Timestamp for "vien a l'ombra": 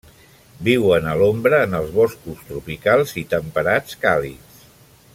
0.67-1.59